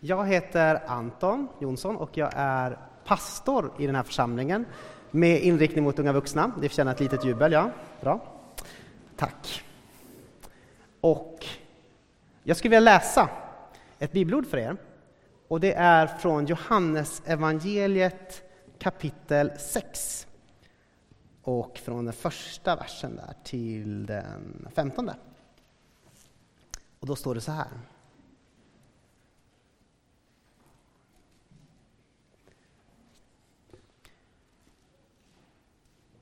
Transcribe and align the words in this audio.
Jag 0.00 0.26
heter 0.26 0.82
Anton 0.86 1.48
Jonsson 1.60 1.96
och 1.96 2.16
jag 2.16 2.30
är 2.34 2.78
pastor 3.04 3.72
i 3.78 3.86
den 3.86 3.94
här 3.94 4.02
församlingen 4.02 4.66
med 5.10 5.42
inriktning 5.42 5.84
mot 5.84 5.98
unga 5.98 6.12
vuxna. 6.12 6.52
Det 6.60 6.68
förtjänar 6.68 6.92
ett 6.92 7.00
litet 7.00 7.24
jubel, 7.24 7.52
ja. 7.52 7.70
Bra. 8.00 8.20
Tack. 9.16 9.64
Och 11.00 11.46
jag 12.42 12.56
skulle 12.56 12.76
vilja 12.76 12.92
läsa 12.92 13.28
ett 13.98 14.12
bibelord 14.12 14.46
för 14.46 14.58
er. 14.58 14.76
Och 15.48 15.60
det 15.60 15.74
är 15.74 16.06
från 16.06 16.46
Johannes 16.46 17.22
evangeliet 17.24 18.42
kapitel 18.78 19.52
6. 19.58 20.26
Och 21.42 21.78
från 21.78 22.04
den 22.04 22.14
första 22.14 22.76
versen 22.76 23.16
där 23.16 23.34
till 23.44 24.06
den 24.06 24.68
femtonde. 24.74 25.14
Och 27.00 27.06
då 27.06 27.16
står 27.16 27.34
det 27.34 27.40
så 27.40 27.52
här. 27.52 27.68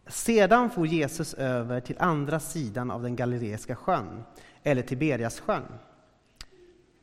Sedan 0.07 0.71
for 0.71 0.87
Jesus 0.87 1.35
över 1.35 1.81
till 1.81 1.97
andra 1.99 2.41
sidan 2.41 2.91
av 2.91 3.03
den 3.03 3.17
galileiska 3.17 3.77
sjön, 3.77 4.25
eller 4.63 4.83
Tiberiassjön. 4.83 5.65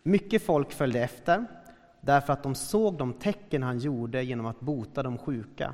Mycket 0.04 0.46
folk 0.46 0.72
följde 0.72 1.00
efter, 1.00 1.46
därför 2.02 2.34
att 2.34 2.44
de 2.44 2.56
såg 2.56 2.98
de 2.98 3.14
tecken 3.14 3.64
han 3.64 3.80
gjorde 3.80 4.24
genom 4.24 4.46
att 4.46 4.60
bota 4.60 5.04
de 5.04 5.18
sjuka. 5.18 5.74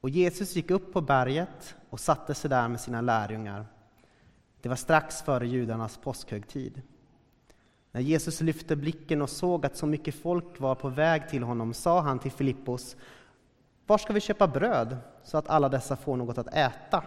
Och 0.00 0.10
Jesus 0.10 0.56
gick 0.56 0.70
upp 0.70 0.92
på 0.92 1.00
berget 1.00 1.74
och 1.90 2.00
satte 2.00 2.34
sig 2.34 2.50
där 2.50 2.68
med 2.68 2.80
sina 2.80 3.00
lärjungar. 3.00 3.66
Det 4.60 4.68
var 4.68 4.76
strax 4.76 5.22
före 5.22 5.46
judarnas 5.46 5.96
påskhögtid. 5.96 6.82
När 7.92 8.00
Jesus 8.00 8.40
lyfte 8.40 8.76
blicken 8.76 9.22
och 9.22 9.30
såg 9.30 9.66
att 9.66 9.76
så 9.76 9.86
mycket 9.86 10.14
folk 10.14 10.60
var 10.60 10.74
på 10.74 10.88
väg 10.88 11.28
till 11.28 11.42
honom 11.42 11.74
sa 11.74 12.00
han 12.00 12.18
till 12.18 12.32
Filippos 12.32 12.96
var 13.86 13.98
ska 13.98 14.12
vi 14.12 14.20
köpa 14.20 14.46
bröd 14.46 14.96
så 15.22 15.38
att 15.38 15.48
alla 15.48 15.68
dessa 15.68 15.96
får 15.96 16.16
något 16.16 16.38
att 16.38 16.54
äta? 16.54 17.04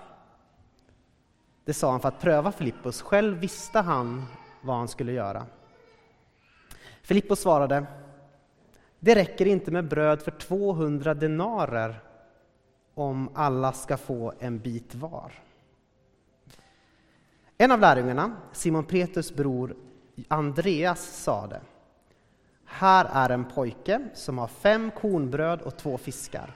Det 1.65 1.73
sa 1.73 1.91
han 1.91 1.99
för 1.99 2.07
att 2.07 2.19
pröva 2.19 2.51
Filippos. 2.51 3.01
Själv 3.01 3.37
visste 3.37 3.79
han 3.79 4.25
vad 4.61 4.75
han 4.75 4.87
skulle 4.87 5.11
göra. 5.11 5.45
Filippos 7.01 7.39
svarade 7.39 7.85
Det 8.99 9.15
räcker 9.15 9.45
inte 9.45 9.71
med 9.71 9.87
bröd 9.87 10.21
för 10.21 10.31
200 10.31 11.13
denarer 11.13 11.99
om 12.93 13.29
alla 13.33 13.71
ska 13.71 13.97
få 13.97 14.33
en 14.39 14.59
bit 14.59 14.95
var. 14.95 15.31
En 17.57 17.71
av 17.71 17.79
lärjungarna, 17.79 18.35
Simon 18.51 18.85
Petrus 18.85 19.33
bror 19.33 19.75
Andreas, 20.27 21.23
sade 21.23 21.61
Här 22.65 23.09
är 23.13 23.29
en 23.29 23.45
pojke 23.45 24.07
som 24.13 24.37
har 24.37 24.47
fem 24.47 24.91
kornbröd 24.91 25.61
och 25.61 25.77
två 25.77 25.97
fiskar. 25.97 26.53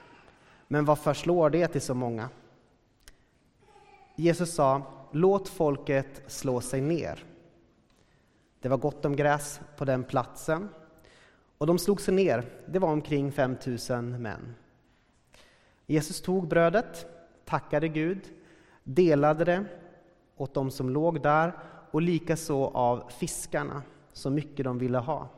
Men 0.72 0.84
vad 0.84 0.98
förslår 0.98 1.50
det 1.50 1.68
till 1.68 1.80
så 1.80 1.94
många? 1.94 2.28
Jesus 4.16 4.54
sa, 4.54 4.82
låt 5.12 5.48
folket 5.48 6.22
slå 6.26 6.60
sig 6.60 6.80
ner. 6.80 7.24
Det 8.60 8.68
var 8.68 8.76
gott 8.76 9.04
om 9.04 9.16
gräs 9.16 9.60
på 9.76 9.84
den 9.84 10.04
platsen 10.04 10.68
och 11.58 11.66
de 11.66 11.78
slog 11.78 12.00
sig 12.00 12.14
ner. 12.14 12.44
Det 12.66 12.78
var 12.78 12.88
omkring 12.88 13.32
5000 13.32 14.22
män. 14.22 14.54
Jesus 15.86 16.20
tog 16.22 16.48
brödet, 16.48 17.06
tackade 17.44 17.88
Gud, 17.88 18.20
delade 18.84 19.44
det 19.44 19.64
åt 20.36 20.54
dem 20.54 20.70
som 20.70 20.90
låg 20.90 21.22
där 21.22 21.52
och 21.90 22.02
likaså 22.02 22.64
av 22.64 23.10
fiskarna, 23.10 23.82
så 24.12 24.30
mycket 24.30 24.64
de 24.64 24.78
ville 24.78 24.98
ha. 24.98 25.28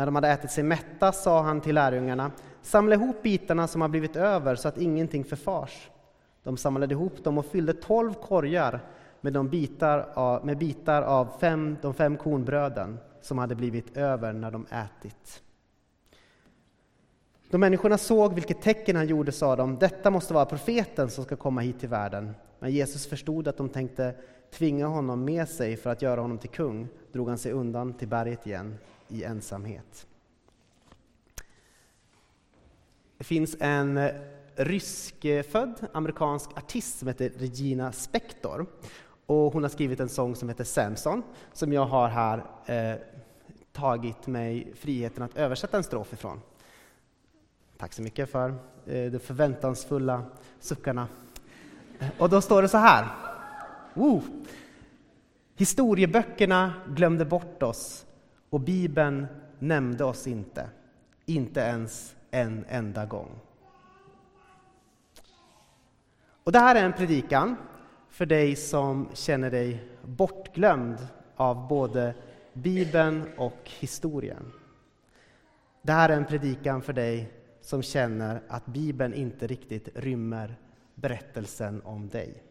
När 0.00 0.06
de 0.06 0.14
hade 0.14 0.28
ätit 0.28 0.50
sig 0.50 0.64
mätta 0.64 1.12
sa 1.12 1.42
han 1.42 1.60
till 1.60 1.74
lärjungarna, 1.74 2.30
samla 2.62 2.94
ihop 2.94 3.22
bitarna 3.22 3.66
som 3.66 3.80
har 3.80 3.88
blivit 3.88 4.16
över 4.16 4.54
så 4.54 4.68
att 4.68 4.78
ingenting 4.78 5.24
förfars. 5.24 5.90
De 6.42 6.56
samlade 6.56 6.94
ihop 6.94 7.24
dem 7.24 7.38
och 7.38 7.46
fyllde 7.46 7.72
tolv 7.72 8.14
korgar 8.14 8.80
med, 9.20 9.32
de 9.32 9.48
bitar 9.48 10.08
av, 10.14 10.46
med 10.46 10.58
bitar 10.58 11.02
av 11.02 11.28
fem, 11.40 11.76
de 11.82 11.94
fem 11.94 12.16
kornbröden 12.16 12.98
som 13.20 13.38
hade 13.38 13.54
blivit 13.54 13.96
över 13.96 14.32
när 14.32 14.50
de 14.50 14.66
ätit. 14.70 15.42
Då 17.50 17.58
människorna 17.58 17.98
såg 17.98 18.34
vilket 18.34 18.62
tecken 18.62 18.96
han 18.96 19.06
gjorde 19.06 19.32
sa 19.32 19.56
de, 19.56 19.78
detta 19.78 20.10
måste 20.10 20.34
vara 20.34 20.44
profeten 20.44 21.10
som 21.10 21.24
ska 21.24 21.36
komma 21.36 21.60
hit 21.60 21.80
till 21.80 21.88
världen. 21.88 22.34
Men 22.58 22.70
Jesus 22.70 23.06
förstod 23.06 23.48
att 23.48 23.56
de 23.56 23.68
tänkte 23.68 24.14
tvinga 24.52 24.86
honom 24.86 25.24
med 25.24 25.48
sig 25.48 25.76
för 25.76 25.90
att 25.90 26.02
göra 26.02 26.20
honom 26.20 26.38
till 26.38 26.50
kung, 26.50 26.88
drog 27.12 27.28
han 27.28 27.38
sig 27.38 27.52
undan 27.52 27.94
till 27.94 28.08
berget 28.08 28.46
igen 28.46 28.78
i 29.10 29.24
ensamhet. 29.24 30.06
Det 33.18 33.24
finns 33.24 33.56
en 33.60 33.96
eh, 33.96 34.10
ryskfödd 34.56 35.86
amerikansk 35.92 36.50
artist 36.56 36.98
som 36.98 37.08
heter 37.08 37.32
Regina 37.36 37.92
Spektor. 37.92 38.66
Och 39.26 39.52
hon 39.52 39.62
har 39.62 39.70
skrivit 39.70 40.00
en 40.00 40.08
sång 40.08 40.36
som 40.36 40.48
heter 40.48 40.64
Samson, 40.64 41.22
som 41.52 41.72
jag 41.72 41.86
har 41.86 42.08
här 42.08 42.44
eh, 42.66 42.98
tagit 43.72 44.26
mig 44.26 44.72
friheten 44.74 45.22
att 45.22 45.36
översätta 45.36 45.76
en 45.76 45.82
strof 45.82 46.12
ifrån. 46.12 46.40
Tack 47.78 47.92
så 47.92 48.02
mycket 48.02 48.30
för 48.30 48.48
eh, 48.86 49.10
de 49.10 49.18
förväntansfulla 49.18 50.24
suckarna. 50.60 51.08
Och 52.18 52.30
då 52.30 52.40
står 52.40 52.62
det 52.62 52.68
så 52.68 52.78
här. 52.78 53.08
Woo! 53.94 54.22
Historieböckerna 55.56 56.72
glömde 56.88 57.24
bort 57.24 57.62
oss 57.62 58.06
och 58.50 58.60
Bibeln 58.60 59.26
nämnde 59.58 60.04
oss 60.04 60.26
inte, 60.26 60.70
inte 61.26 61.60
ens 61.60 62.16
en 62.30 62.64
enda 62.68 63.06
gång. 63.06 63.40
Och 66.44 66.52
det 66.52 66.58
här 66.58 66.74
är 66.74 66.84
en 66.84 66.92
predikan 66.92 67.56
för 68.08 68.26
dig 68.26 68.56
som 68.56 69.08
känner 69.14 69.50
dig 69.50 69.88
bortglömd 70.02 71.06
av 71.36 71.68
både 71.68 72.14
Bibeln 72.52 73.28
och 73.36 73.60
historien. 73.64 74.52
Det 75.82 75.92
här 75.92 76.08
är 76.08 76.16
en 76.16 76.24
predikan 76.24 76.82
för 76.82 76.92
dig 76.92 77.32
som 77.60 77.82
känner 77.82 78.42
att 78.48 78.66
Bibeln 78.66 79.14
inte 79.14 79.46
riktigt 79.46 79.88
rymmer 79.94 80.56
berättelsen 80.94 81.82
om 81.82 82.08
dig. 82.08 82.42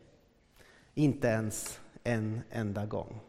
Inte 0.93 1.27
ens 1.27 1.79
en 2.03 2.41
enda 2.49 2.85
gång. 2.85 3.19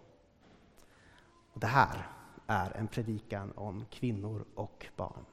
Och 1.53 1.61
det 1.61 1.67
här 1.67 2.07
är 2.51 2.77
en 2.77 2.89
predikan 2.89 3.53
om 3.57 3.85
kvinnor 3.91 4.45
och 4.55 4.87
barn. 4.97 5.25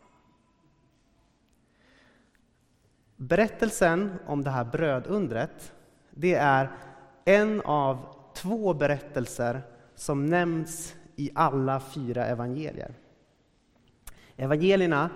Berättelsen 3.15 4.19
om 4.25 4.43
det 4.43 4.49
här 4.49 4.63
brödundret, 4.63 5.73
det 6.11 6.33
är 6.33 6.71
en 7.25 7.61
av 7.61 8.15
två 8.33 8.73
berättelser 8.73 9.61
som 9.95 10.25
nämns 10.25 10.95
i 11.15 11.31
alla 11.35 11.79
fyra 11.79 12.25
evangelier. 12.25 12.93
Evangelierna, 14.35 15.09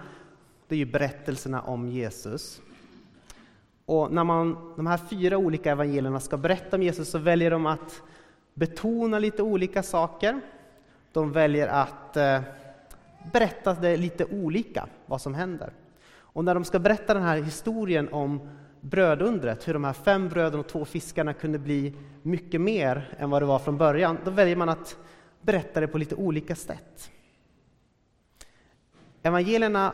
det 0.68 0.76
är 0.76 0.80
ju 0.80 0.86
berättelserna 0.86 1.62
om 1.62 1.88
Jesus. 1.88 2.62
Och 3.86 4.12
när 4.12 4.24
man, 4.24 4.74
de 4.76 4.88
här 4.88 4.98
fyra 4.98 5.38
olika 5.38 5.72
evangelierna 5.72 6.20
ska 6.20 6.38
berätta 6.38 6.76
om 6.76 6.84
Jesus 6.84 7.10
så 7.10 7.18
väljer 7.18 7.52
de 7.52 7.66
att 7.66 8.02
betona 8.54 9.20
lite 9.20 9.44
olika 9.44 9.84
saker. 9.84 10.42
De 11.12 11.32
väljer 11.32 11.68
att 11.68 12.18
eh, 12.18 12.42
berätta 13.32 13.74
det 13.74 13.98
lite 13.98 14.26
olika, 14.26 14.88
vad 15.06 15.22
som 15.22 15.34
händer. 15.34 15.74
Och 16.14 16.46
när 16.46 16.54
de 16.54 16.64
ska 16.64 16.80
berätta 16.80 17.14
den 17.14 17.24
här 17.24 17.38
historien 17.38 18.10
om 18.14 18.50
brödundret, 18.82 19.68
hur 19.68 19.74
de 19.74 19.84
här 19.84 19.94
fem 19.94 20.30
bröden 20.30 20.60
och 20.60 20.68
två 20.68 20.86
fiskarna 20.86 21.34
kunde 21.34 21.60
bli 21.60 21.94
mycket 22.22 22.62
mer 22.62 23.16
än 23.18 23.30
vad 23.30 23.42
det 23.42 23.46
var 23.46 23.60
från 23.60 23.78
början, 23.78 24.18
då 24.26 24.32
väljer 24.32 24.56
man 24.56 24.70
att 24.70 24.98
berätta 25.42 25.80
det 25.80 25.88
på 25.88 25.98
lite 25.98 26.16
olika 26.16 26.56
sätt. 26.56 27.12
Evangelierna 29.24 29.94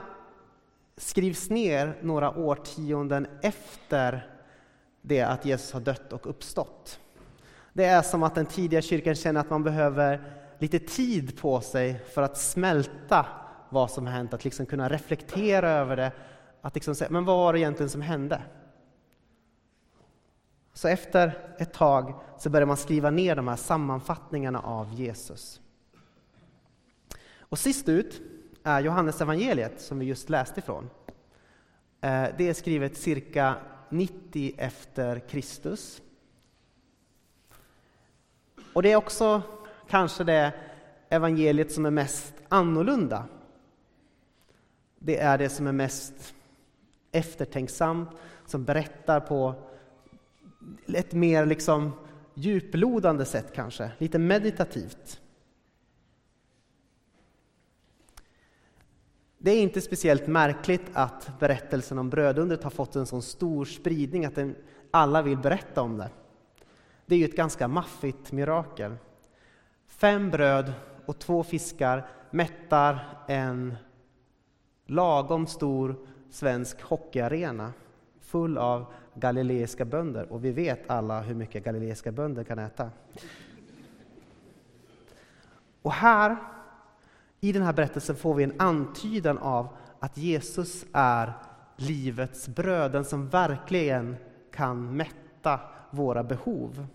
skrivs 0.97 1.49
ner 1.49 1.93
några 2.01 2.37
årtionden 2.37 3.27
efter 3.41 4.29
det 5.01 5.21
att 5.21 5.45
Jesus 5.45 5.71
har 5.71 5.79
dött 5.79 6.13
och 6.13 6.29
uppstått. 6.29 6.99
Det 7.73 7.85
är 7.85 8.01
som 8.01 8.23
att 8.23 8.35
den 8.35 8.45
tidiga 8.45 8.81
kyrkan 8.81 9.15
känner 9.15 9.41
att 9.41 9.49
man 9.49 9.63
behöver 9.63 10.21
lite 10.59 10.79
tid 10.79 11.37
på 11.41 11.61
sig 11.61 11.99
för 12.13 12.21
att 12.21 12.37
smälta 12.37 13.25
vad 13.69 13.91
som 13.91 14.07
hänt, 14.07 14.33
att 14.33 14.43
liksom 14.43 14.65
kunna 14.65 14.89
reflektera 14.89 15.69
över 15.69 15.95
det. 15.95 16.11
Att 16.61 16.75
liksom 16.75 16.95
säga, 16.95 17.09
men 17.09 17.25
vad 17.25 17.37
var 17.37 17.53
det 17.53 17.59
egentligen 17.59 17.89
som 17.89 18.01
hände? 18.01 18.41
Så 20.73 20.87
efter 20.87 21.55
ett 21.59 21.73
tag 21.73 22.21
så 22.37 22.49
börjar 22.49 22.67
man 22.67 22.77
skriva 22.77 23.09
ner 23.09 23.35
de 23.35 23.47
här 23.47 23.55
sammanfattningarna 23.55 24.59
av 24.59 24.93
Jesus. 24.93 25.61
Och 27.39 27.59
sist 27.59 27.89
ut 27.89 28.21
är 28.63 28.79
Johannes 28.79 29.21
evangeliet 29.21 29.81
som 29.81 29.99
vi 29.99 30.05
just 30.05 30.29
läste 30.29 30.59
ifrån. 30.59 30.89
Eh, 32.01 32.25
det 32.37 32.49
är 32.49 32.53
skrivet 32.53 32.97
cirka 32.97 33.55
90 33.89 34.55
efter 34.57 35.19
Kristus. 35.19 36.01
Och 38.73 38.83
det 38.83 38.91
är 38.91 38.95
också 38.95 39.41
kanske 39.89 40.23
det 40.23 40.53
evangeliet 41.09 41.71
som 41.71 41.85
är 41.85 41.91
mest 41.91 42.33
annorlunda 42.49 43.25
Det 44.99 45.17
är 45.17 45.37
det 45.37 45.49
som 45.49 45.67
är 45.67 45.71
mest 45.71 46.33
eftertänksamt, 47.11 48.09
som 48.45 48.63
berättar 48.63 49.19
på 49.19 49.55
ett 50.87 51.13
mer 51.13 51.45
liksom 51.45 51.91
djuplodande 52.33 53.25
sätt 53.25 53.53
kanske, 53.53 53.91
lite 53.97 54.19
meditativt. 54.19 55.21
Det 59.37 59.51
är 59.51 59.61
inte 59.61 59.81
speciellt 59.81 60.27
märkligt 60.27 60.85
att 60.93 61.39
berättelsen 61.39 61.97
om 61.97 62.09
brödundret 62.09 62.63
har 62.63 62.69
fått 62.69 62.95
en 62.95 63.05
så 63.05 63.21
stor 63.21 63.65
spridning 63.65 64.25
att 64.25 64.35
den, 64.35 64.55
alla 64.91 65.21
vill 65.21 65.37
berätta 65.37 65.81
om 65.81 65.97
det. 65.97 66.09
Det 67.05 67.15
är 67.15 67.19
ju 67.19 67.25
ett 67.25 67.35
ganska 67.35 67.67
maffigt 67.67 68.31
mirakel. 68.31 68.95
Fem 69.97 70.31
bröd 70.31 70.73
och 71.05 71.19
två 71.19 71.43
fiskar 71.43 72.07
mättar 72.31 73.17
en 73.27 73.77
lagom 74.85 75.47
stor 75.47 75.95
svensk 76.29 76.81
hockeyarena 76.81 77.73
full 78.21 78.57
av 78.57 78.85
galileiska 79.13 79.85
bönder. 79.85 80.31
Och 80.31 80.45
vi 80.45 80.51
vet 80.51 80.89
alla 80.89 81.21
hur 81.21 81.35
mycket 81.35 81.63
galileiska 81.63 82.11
bönder 82.11 82.43
kan 82.43 82.59
äta. 82.59 82.91
Och 85.81 85.91
här, 85.91 86.37
i 87.39 87.51
den 87.51 87.63
här 87.63 87.73
berättelsen, 87.73 88.15
får 88.15 88.33
vi 88.33 88.43
en 88.43 88.61
antydan 88.61 89.37
av 89.37 89.67
att 89.99 90.17
Jesus 90.17 90.85
är 90.93 91.33
livets 91.75 92.47
bröd, 92.47 92.91
den 92.91 93.05
som 93.05 93.29
verkligen 93.29 94.15
kan 94.51 94.97
mätta 94.97 95.59
våra 95.91 96.23
behov. 96.23 96.87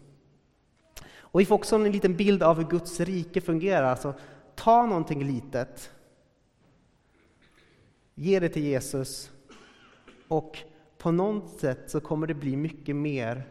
Och 1.33 1.41
vi 1.41 1.45
får 1.45 1.55
också 1.55 1.77
en 1.77 1.93
liten 1.93 2.17
bild 2.17 2.43
av 2.43 2.57
hur 2.57 2.65
Guds 2.65 3.01
rike 3.01 3.41
fungerar. 3.41 3.83
Alltså, 3.83 4.15
ta 4.55 4.87
någonting 4.87 5.25
litet, 5.25 5.91
ge 8.15 8.41
det 8.41 8.49
till 8.49 8.63
Jesus 8.63 9.31
och 10.29 10.59
på 10.99 11.11
något 11.11 11.61
sätt 11.61 11.91
så 11.91 12.01
kommer 12.01 12.27
det 12.27 12.35
bli 12.35 12.57
mycket 12.57 12.97
mer 12.97 13.49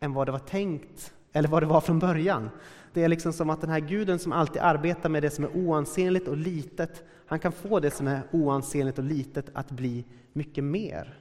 än 0.00 0.12
vad 0.12 0.28
det 0.28 0.32
var 0.32 0.38
tänkt 0.38 1.14
eller 1.32 1.48
vad 1.48 1.62
det 1.62 1.66
var 1.66 1.80
från 1.80 1.98
början. 1.98 2.50
Det 2.92 3.04
är 3.04 3.08
liksom 3.08 3.32
som 3.32 3.50
att 3.50 3.60
den 3.60 3.70
här 3.70 3.80
guden 3.80 4.18
som 4.18 4.32
alltid 4.32 4.62
arbetar 4.62 5.08
med 5.08 5.22
det 5.22 5.30
som 5.30 5.44
är 5.44 5.56
oansenligt 5.56 6.28
och 6.28 6.36
litet, 6.36 7.04
han 7.26 7.38
kan 7.38 7.52
få 7.52 7.80
det 7.80 7.90
som 7.90 8.06
är 8.06 8.22
oansenligt 8.30 8.98
och 8.98 9.04
litet 9.04 9.46
att 9.52 9.70
bli 9.70 10.04
mycket 10.32 10.64
mer. 10.64 11.18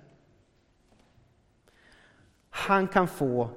Han 2.49 2.87
kan 2.87 3.07
få 3.07 3.49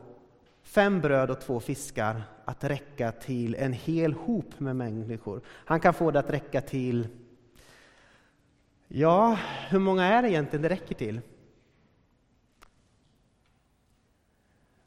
fem 0.72 1.00
bröd 1.00 1.30
och 1.30 1.40
två 1.40 1.60
fiskar 1.60 2.22
att 2.44 2.64
räcka 2.64 3.12
till 3.12 3.54
en 3.54 3.72
hel 3.72 4.12
hop 4.12 4.60
med 4.60 4.76
människor. 4.76 5.40
Han 5.46 5.80
kan 5.80 5.94
få 5.94 6.10
det 6.10 6.18
att 6.18 6.30
räcka 6.30 6.60
till, 6.60 7.08
ja, 8.88 9.38
hur 9.68 9.78
många 9.78 10.04
är 10.04 10.22
det 10.22 10.30
egentligen 10.30 10.62
det 10.62 10.68
räcker 10.68 10.94
till? 10.94 11.20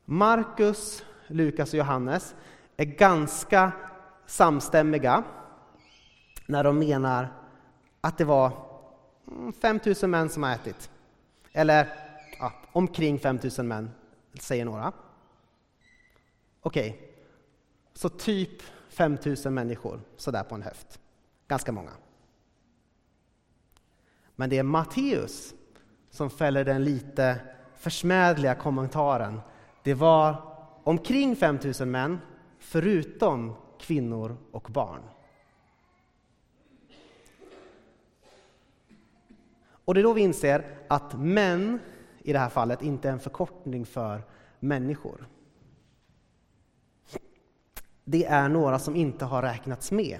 Markus, 0.05 1.05
Lukas 1.27 1.73
och 1.73 1.79
Johannes 1.79 2.35
är 2.77 2.85
ganska 2.85 3.71
samstämmiga 4.25 5.23
när 6.45 6.63
de 6.63 6.79
menar 6.79 7.27
att 8.01 8.17
det 8.17 8.25
var 8.25 8.51
mm, 9.27 9.53
5 9.53 9.79
000 10.01 10.09
män 10.09 10.29
som 10.29 10.43
har 10.43 10.51
ätit. 10.51 10.89
Eller 11.53 11.87
ja, 12.39 12.53
omkring 12.71 13.19
5 13.19 13.39
000 13.57 13.67
män, 13.67 13.91
säger 14.39 14.65
några. 14.65 14.93
Okej, 16.65 16.89
okay. 16.89 17.01
så 17.93 18.09
typ 18.09 18.61
5 18.89 19.17
000 19.45 19.53
människor, 19.53 20.01
sådär 20.17 20.43
på 20.43 20.55
en 20.55 20.61
höft. 20.61 20.99
Ganska 21.47 21.71
många. 21.71 21.91
Men 24.35 24.49
det 24.49 24.57
är 24.57 24.63
Matteus 24.63 25.53
som 26.09 26.29
fäller 26.29 26.63
den 26.63 26.83
lite 26.83 27.39
försmädliga 27.75 28.55
kommentaren 28.55 29.41
det 29.83 29.93
var 29.93 30.41
omkring 30.83 31.35
5 31.35 31.59
000 31.79 31.87
män, 31.87 32.19
förutom 32.59 33.55
kvinnor 33.79 34.37
och 34.51 34.67
barn. 34.71 35.01
Och 39.67 39.93
det 39.93 40.01
är 40.01 40.03
då 40.03 40.13
vi 40.13 40.21
inser 40.21 40.65
att 40.87 41.19
män 41.19 41.79
i 42.23 42.33
det 42.33 42.39
här 42.39 42.49
fallet 42.49 42.81
inte 42.81 43.09
är 43.09 43.13
en 43.13 43.19
förkortning 43.19 43.85
för 43.85 44.23
människor. 44.59 45.27
Det 48.05 48.25
är 48.25 48.49
några 48.49 48.79
som 48.79 48.95
inte 48.95 49.25
har 49.25 49.41
räknats 49.41 49.91
med. 49.91 50.19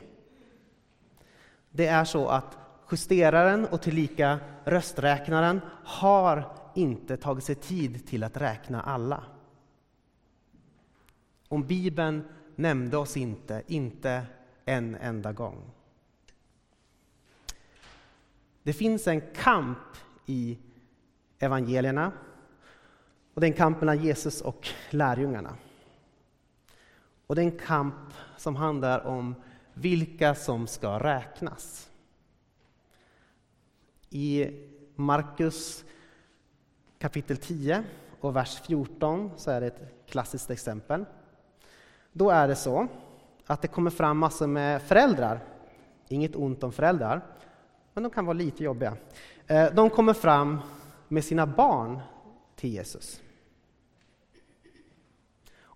Det 1.71 1.87
är 1.87 2.05
så 2.05 2.27
att 2.27 2.57
justeraren 2.91 3.65
och 3.65 3.81
tillika 3.81 4.39
rösträknaren 4.63 5.61
har 5.85 6.57
inte 6.75 7.17
tagit 7.17 7.43
sig 7.43 7.55
tid 7.55 8.07
till 8.07 8.23
att 8.23 8.37
räkna 8.37 8.81
alla. 8.81 9.23
Om 11.47 11.67
Bibeln 11.67 12.23
nämnde 12.55 12.97
oss 12.97 13.17
inte, 13.17 13.63
inte 13.67 14.25
en 14.65 14.95
enda 14.95 15.33
gång. 15.33 15.71
Det 18.63 18.73
finns 18.73 19.07
en 19.07 19.21
kamp 19.21 19.77
i 20.25 20.57
evangelierna 21.39 22.11
och 23.33 23.41
det 23.41 23.47
är 23.47 23.51
en 23.51 23.57
kamp 23.57 23.79
mellan 23.79 24.03
Jesus 24.03 24.41
och 24.41 24.67
lärjungarna. 24.89 25.57
Och 27.27 27.35
det 27.35 27.41
är 27.41 27.45
en 27.45 27.59
kamp 27.59 28.13
som 28.37 28.55
handlar 28.55 29.05
om 29.05 29.35
vilka 29.73 30.35
som 30.35 30.67
ska 30.67 30.99
räknas. 30.99 31.89
I 34.09 34.49
Markus 34.95 35.85
kapitel 36.99 37.37
10 37.37 37.83
och 38.19 38.35
vers 38.35 38.61
14 38.61 39.31
så 39.37 39.51
är 39.51 39.61
det 39.61 39.67
ett 39.67 39.81
klassiskt 40.07 40.49
exempel. 40.49 41.05
Då 42.11 42.29
är 42.29 42.47
det 42.47 42.55
så 42.55 42.87
att 43.45 43.61
det 43.61 43.67
kommer 43.67 43.91
fram 43.91 44.17
massor 44.17 44.47
med 44.47 44.81
föräldrar. 44.81 45.39
Inget 46.07 46.35
ont 46.35 46.63
om 46.63 46.71
föräldrar, 46.71 47.21
men 47.93 48.03
de 48.03 48.09
kan 48.09 48.25
vara 48.25 48.33
lite 48.33 48.63
jobbiga. 48.63 48.97
Eh, 49.47 49.73
de 49.73 49.89
kommer 49.89 50.13
fram 50.13 50.59
med 51.07 51.23
sina 51.23 51.47
barn 51.47 51.99
till 52.55 52.73
Jesus. 52.73 53.21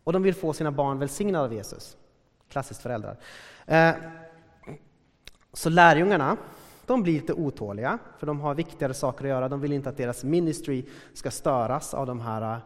Och 0.10 0.14
de 0.14 0.24
vill 0.24 0.36
få 0.36 0.54
sina 0.54 0.72
barn 0.72 1.00
välsignade 1.00 1.46
av 1.46 1.54
Jesus. 1.54 1.98
Klassiskt 2.48 2.82
föräldrar. 2.82 3.18
Eh, 3.66 3.96
så 5.54 5.70
lärjungarna, 5.70 6.38
de 6.86 7.04
blir 7.04 7.14
lite 7.14 7.34
otåliga, 7.34 8.00
för 8.18 8.28
de 8.28 8.40
har 8.40 8.56
viktigare 8.56 8.94
saker 8.94 9.26
att 9.26 9.30
göra. 9.30 9.50
De 9.50 9.62
vill 9.62 9.74
inte 9.74 9.90
att 9.90 9.98
deras 9.98 10.24
ministry 10.24 10.86
ska 11.14 11.32
störas 11.32 11.94
av 11.94 12.06
de 12.06 12.20
här 12.20 12.54
eh, 12.54 12.60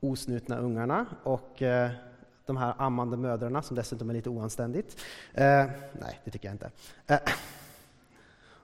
osnutna 0.00 0.58
ungarna. 0.58 1.06
Och 1.22 1.62
eh, 1.62 1.90
de 2.46 2.56
här 2.56 2.74
ammande 2.78 3.16
mödrarna, 3.16 3.62
som 3.62 3.76
dessutom 3.76 4.10
är 4.10 4.14
lite 4.14 4.30
oanständigt. 4.30 5.00
Nej, 5.34 6.20
det 6.24 6.30
tycker 6.30 6.48
jag 6.48 6.54
inte. 6.54 6.70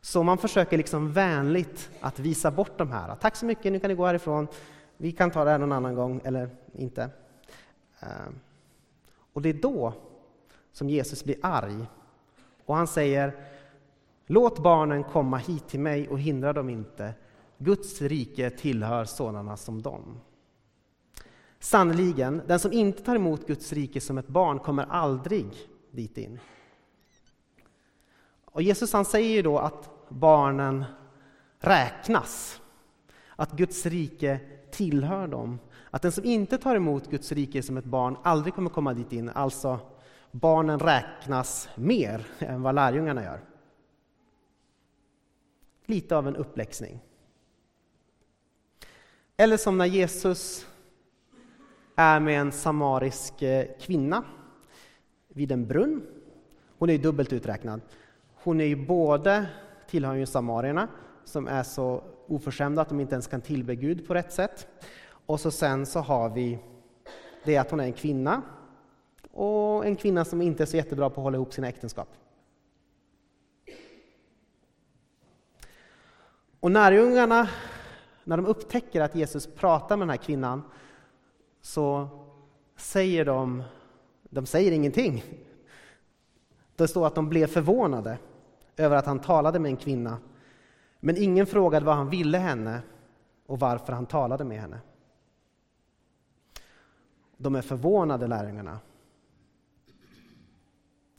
Så 0.00 0.23
man 0.23 0.38
försöker 0.38 0.76
liksom 0.76 1.12
vänligt 1.12 1.90
att 2.00 2.19
visa 2.19 2.50
bort 2.50 2.78
de 2.78 2.93
här. 2.93 3.14
Tack 3.14 3.37
så 3.37 3.47
mycket, 3.47 3.73
nu 3.73 3.81
kan 3.81 3.88
ni 3.88 3.95
gå 3.95 4.07
härifrån. 4.07 4.47
Vi 4.97 5.12
kan 5.12 5.31
ta 5.31 5.45
det 5.45 5.50
här 5.50 5.59
någon 5.59 5.73
annan 5.73 5.95
gång, 5.95 6.21
eller 6.25 6.50
inte. 6.73 7.11
Ehm, 8.00 8.40
och 9.33 9.42
det 9.42 9.49
är 9.49 9.62
då 9.62 9.95
som 10.73 10.90
Jesus 10.90 11.25
blir 11.25 11.37
arg. 11.42 11.87
Och 12.64 12.76
han 12.76 12.87
säger 12.87 13.47
Låt 14.33 14.62
barnen 14.62 15.04
komma 15.04 15.37
hit 15.37 15.69
till 15.69 15.80
mig 15.80 16.09
och 16.09 16.21
hindra 16.21 16.52
dem 16.52 16.71
inte. 16.71 17.14
Guds 17.59 18.02
rike 18.02 18.50
tillhör 18.50 19.04
sådana 19.04 19.57
som 19.57 19.83
dem. 19.83 20.21
Sannerligen, 21.59 22.42
den 22.47 22.59
som 22.59 22.73
inte 22.73 23.02
tar 23.02 23.16
emot 23.16 23.47
Guds 23.47 23.73
rike 23.73 24.00
som 24.00 24.19
ett 24.19 24.28
barn 24.28 24.59
kommer 24.59 24.85
aldrig 24.85 25.47
dit 25.90 26.19
in. 26.19 26.38
Och 28.45 28.62
Jesus 28.62 28.92
han 28.92 29.04
säger 29.04 29.30
ju 29.30 29.42
då 29.42 29.59
att 29.59 29.90
barnen 30.09 30.85
räknas, 31.59 32.61
att 33.37 33.52
Guds 33.52 33.87
rike 33.87 34.40
tillhör 34.71 35.26
dem. 35.26 35.59
Att 35.90 36.02
den 36.02 36.12
som 36.12 36.25
inte 36.25 36.59
tar 36.59 36.76
emot 36.76 37.11
Guds 37.11 37.32
rike 37.32 37.62
som 37.62 37.76
ett 37.76 37.85
barn 37.85 38.16
aldrig 38.23 38.54
kommer 38.54 38.70
komma 38.70 38.94
dit 38.94 39.12
in. 39.12 39.28
Alltså, 39.28 39.80
barnen 40.30 40.78
räknas 40.78 41.68
mer 41.75 42.26
än 42.38 42.62
vad 42.62 42.75
lärjungarna 42.75 43.23
gör. 43.23 43.40
Lite 45.87 46.16
av 46.16 46.28
en 46.28 46.37
uppläxning. 46.37 47.00
Eller 49.37 49.56
som 49.56 49.78
när 49.78 49.87
Jesus 49.87 50.66
är 51.97 52.20
med 52.20 52.40
en 52.40 52.52
samarisk 52.52 53.42
eh, 53.42 53.66
kvinna 53.80 54.25
vid 55.28 55.52
en 55.52 55.66
brunn. 55.66 56.02
Hon 56.78 56.90
är 56.90 56.99
dubbelt 56.99 57.32
uträknad. 57.32 57.80
Hon 58.35 58.61
är 58.61 58.64
ju 58.64 58.87
både, 58.87 59.47
tillhör 59.88 60.14
ju 60.14 60.26
samarierna, 60.26 60.88
som 61.25 61.49
är 61.49 61.62
så 61.62 62.02
oförskämda 62.26 62.82
att 62.82 62.88
de 62.88 63.00
inte 63.00 63.14
ens 63.14 63.26
kan 63.26 63.40
tillbe 63.40 63.75
Gud 63.75 64.06
på 64.06 64.14
rätt 64.14 64.32
sätt. 64.32 64.66
Och 65.30 65.40
så 65.40 65.50
sen 65.50 65.87
så 65.87 66.00
har 66.00 66.28
vi 66.30 66.58
det 67.44 67.56
att 67.56 67.70
hon 67.70 67.80
är 67.80 67.84
en 67.84 67.92
kvinna, 67.92 68.42
och 69.32 69.87
en 69.87 69.96
kvinna 69.96 70.25
som 70.25 70.42
inte 70.42 70.62
är 70.62 70.66
så 70.66 70.76
jättebra 70.76 71.10
på 71.10 71.20
att 71.20 71.25
hålla 71.25 71.37
ihop 71.37 71.52
sina 71.52 71.68
äktenskap. 71.68 72.08
Och 76.60 76.70
lärjungarna, 76.70 77.49
när 78.25 78.37
de 78.37 78.46
upptäcker 78.46 79.00
att 79.00 79.14
Jesus 79.14 79.46
pratar 79.46 79.96
med 79.96 80.02
den 80.08 80.10
här 80.10 80.25
kvinnan, 80.25 80.62
så 81.60 82.08
säger 82.76 83.25
de, 83.25 83.62
de 84.22 84.46
säger 84.46 84.72
ingenting. 84.72 85.25
Det 86.76 86.88
står 86.88 87.06
att 87.06 87.14
de 87.14 87.28
blev 87.28 87.46
förvånade 87.46 88.18
över 88.76 88.96
att 88.96 89.06
han 89.06 89.18
talade 89.18 89.58
med 89.58 89.70
en 89.70 89.76
kvinna. 89.76 90.18
Men 91.00 91.16
ingen 91.16 91.46
frågade 91.46 91.87
vad 91.87 91.96
han 91.96 92.10
ville 92.10 92.38
henne 92.38 92.82
och 93.46 93.60
varför 93.60 93.92
han 93.92 94.06
talade 94.06 94.44
med 94.44 94.60
henne. 94.60 94.80
De 97.42 97.54
är 97.54 97.62
förvånade, 97.62 98.26
lärjungarna, 98.26 98.80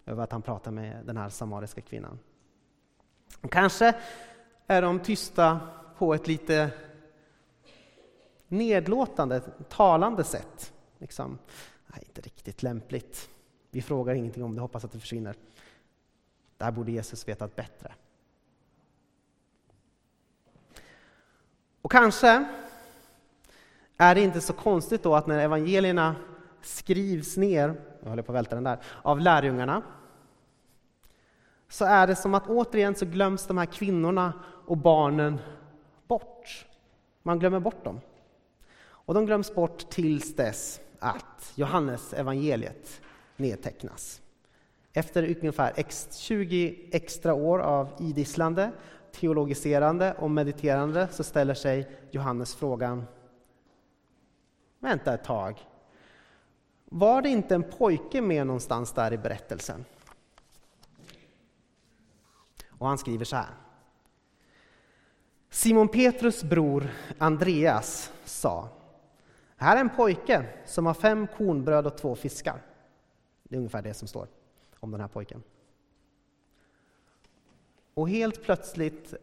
över 0.05 0.23
att 0.23 0.31
han 0.31 0.41
pratar 0.41 0.71
med 0.71 1.05
den 1.05 1.17
här 1.17 1.29
samariska 1.29 1.81
kvinnan. 1.81 2.19
Kanske 3.49 3.95
är 4.67 4.81
de 4.81 4.99
tysta 4.99 5.59
på 5.97 6.13
ett 6.13 6.27
lite 6.27 6.71
nedlåtande, 8.47 9.41
talande 9.69 10.23
sätt. 10.23 10.73
Liksom, 10.97 11.37
nej, 11.87 12.03
inte 12.07 12.21
riktigt 12.21 12.63
lämpligt. 12.63 13.29
Vi 13.69 13.81
frågar 13.81 14.15
ingenting 14.15 14.43
om 14.43 14.55
det, 14.55 14.61
hoppas 14.61 14.85
att 14.85 14.91
det 14.91 14.99
försvinner. 14.99 15.35
Där 16.57 16.71
borde 16.71 16.91
Jesus 16.91 17.27
vetat 17.27 17.55
bättre. 17.55 17.93
Och 21.81 21.91
kanske 21.91 22.45
är 24.01 24.15
det 24.15 24.21
inte 24.21 24.41
så 24.41 24.53
konstigt 24.53 25.03
då 25.03 25.15
att 25.15 25.27
när 25.27 25.39
evangelierna 25.39 26.15
skrivs 26.61 27.37
ner, 27.37 27.81
jag 28.01 28.09
håller 28.09 28.23
på 28.23 28.31
att 28.31 28.35
välta 28.35 28.55
den 28.55 28.63
där, 28.63 28.79
av 29.01 29.19
lärjungarna, 29.19 29.81
så 31.69 31.85
är 31.85 32.07
det 32.07 32.15
som 32.15 32.33
att 32.33 32.47
återigen 32.47 32.95
så 32.95 33.05
glöms 33.05 33.47
de 33.47 33.57
här 33.57 33.65
kvinnorna 33.65 34.33
och 34.65 34.77
barnen 34.77 35.39
bort. 36.07 36.65
Man 37.23 37.39
glömmer 37.39 37.59
bort 37.59 37.83
dem. 37.83 38.01
Och 38.81 39.13
de 39.13 39.25
glöms 39.25 39.55
bort 39.55 39.89
tills 39.89 40.35
dess 40.35 40.81
att 40.99 41.53
Johannes 41.55 42.13
evangeliet 42.13 43.01
nedtecknas. 43.35 44.21
Efter 44.93 45.23
ungefär 45.23 45.73
20 46.11 46.89
extra 46.91 47.33
år 47.33 47.59
av 47.59 47.87
idisslande, 47.99 48.71
teologiserande 49.11 50.13
och 50.13 50.31
mediterande 50.31 51.07
så 51.11 51.23
ställer 51.23 51.53
sig 51.53 51.89
Johannes 52.11 52.55
frågan 52.55 53.05
Vänta 54.81 55.13
ett 55.13 55.23
tag. 55.23 55.67
Var 56.85 57.21
det 57.21 57.29
inte 57.29 57.55
en 57.55 57.63
pojke 57.63 58.21
med 58.21 58.47
någonstans 58.47 58.91
där 58.91 59.13
i 59.13 59.17
berättelsen? 59.17 59.85
Och 62.69 62.87
han 62.87 62.97
skriver 62.97 63.25
så 63.25 63.35
här. 63.35 63.49
Simon 65.49 65.87
Petrus 65.87 66.43
bror 66.43 66.89
Andreas 67.17 68.11
sa 68.25 68.69
här 69.61 69.77
är 69.77 69.81
en 69.81 69.89
pojke 69.89 70.45
som 70.65 70.85
har 70.85 70.93
fem 70.93 71.27
kornbröd 71.27 71.87
och 71.87 71.97
två 71.97 72.15
fiskar. 72.15 72.61
Det 73.43 73.55
är 73.55 73.57
ungefär 73.57 73.81
det 73.81 73.93
som 73.93 74.07
står 74.07 74.27
om 74.79 74.91
den 74.91 75.01
här 75.01 75.07
pojken. 75.07 75.43
Och 77.93 78.09
helt 78.09 78.43
plötsligt 78.43 79.13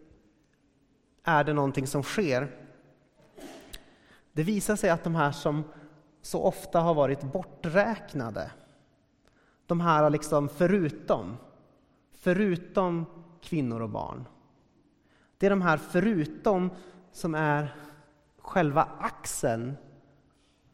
är 1.24 1.44
det 1.44 1.52
någonting 1.52 1.86
som 1.86 2.02
sker. 2.02 2.67
Det 4.38 4.44
visar 4.44 4.76
sig 4.76 4.90
att 4.90 5.04
de 5.04 5.14
här 5.14 5.32
som 5.32 5.64
så 6.22 6.42
ofta 6.42 6.80
har 6.80 6.94
varit 6.94 7.22
borträknade, 7.22 8.50
de 9.66 9.80
här 9.80 10.10
liksom 10.10 10.48
förutom, 10.48 11.36
förutom 12.12 13.06
kvinnor 13.42 13.82
och 13.82 13.88
barn. 13.88 14.28
Det 15.38 15.46
är 15.46 15.50
de 15.50 15.62
här 15.62 15.76
förutom 15.76 16.70
som 17.12 17.34
är 17.34 17.74
själva 18.38 18.88
axeln 18.98 19.76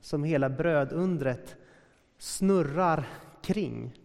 som 0.00 0.24
hela 0.24 0.48
brödundret 0.48 1.56
snurrar 2.18 3.08
kring. 3.42 4.00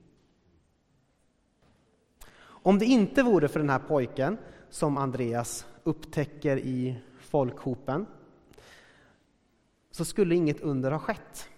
Om 2.42 2.80
det 2.80 2.86
inte 2.86 3.24
vore 3.24 3.48
för 3.48 3.60
den 3.60 3.70
här 3.70 3.80
pojken 3.80 4.38
som 4.70 4.98
Andreas 4.98 5.68
upptäcker 5.84 6.58
i 6.58 7.00
folkhopen 7.20 8.06
så 10.00 10.06
skulle 10.06 10.36
inget 10.36 10.62
under 10.62 10.92
ha 10.92 11.00
skett. 11.00 11.50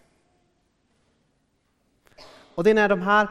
Och 2.56 2.64
det 2.64 2.70
är 2.70 2.74
när 2.74 2.90
de 2.90 3.02
här 3.02 3.30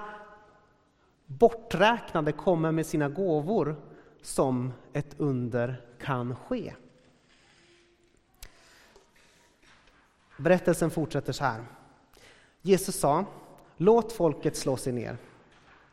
borträknade 1.27 2.33
kommer 2.33 2.73
med 2.73 2.87
sina 2.87 3.09
gåvor 3.09 3.77
som 4.23 4.73
ett 4.93 5.15
under 5.19 5.85
kan 5.99 6.37
ske. 6.37 6.75
Berättelsen 10.37 10.91
fortsätter 10.91 11.33
så 11.33 11.45
här. 11.45 11.65
Jesus 12.63 13.01
sa, 13.01 13.25
låt 13.77 14.13
folket 14.13 14.57
slå 14.57 14.77
sig 14.77 14.93
ner. 14.93 15.17